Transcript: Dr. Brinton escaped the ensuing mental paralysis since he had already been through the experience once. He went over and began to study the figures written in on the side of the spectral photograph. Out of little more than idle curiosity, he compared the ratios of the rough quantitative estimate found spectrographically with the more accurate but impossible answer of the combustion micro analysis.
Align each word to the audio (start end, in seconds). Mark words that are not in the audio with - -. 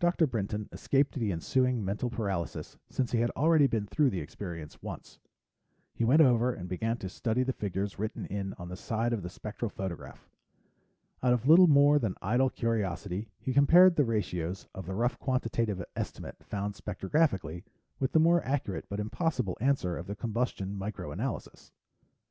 Dr. 0.00 0.26
Brinton 0.26 0.68
escaped 0.70 1.14
the 1.14 1.32
ensuing 1.32 1.82
mental 1.82 2.10
paralysis 2.10 2.76
since 2.90 3.12
he 3.12 3.20
had 3.20 3.30
already 3.30 3.66
been 3.66 3.86
through 3.86 4.10
the 4.10 4.20
experience 4.20 4.82
once. 4.82 5.18
He 5.94 6.04
went 6.04 6.20
over 6.20 6.52
and 6.52 6.68
began 6.68 6.98
to 6.98 7.08
study 7.08 7.42
the 7.42 7.54
figures 7.54 7.98
written 7.98 8.26
in 8.26 8.52
on 8.58 8.68
the 8.68 8.76
side 8.76 9.14
of 9.14 9.22
the 9.22 9.30
spectral 9.30 9.70
photograph. 9.70 10.28
Out 11.22 11.32
of 11.32 11.48
little 11.48 11.68
more 11.68 11.98
than 11.98 12.16
idle 12.20 12.50
curiosity, 12.50 13.30
he 13.38 13.54
compared 13.54 13.96
the 13.96 14.04
ratios 14.04 14.68
of 14.74 14.84
the 14.84 14.92
rough 14.94 15.18
quantitative 15.18 15.82
estimate 15.96 16.44
found 16.44 16.74
spectrographically 16.74 17.64
with 17.98 18.12
the 18.12 18.20
more 18.20 18.44
accurate 18.44 18.90
but 18.90 19.00
impossible 19.00 19.56
answer 19.58 19.96
of 19.96 20.06
the 20.06 20.14
combustion 20.14 20.76
micro 20.76 21.12
analysis. 21.12 21.72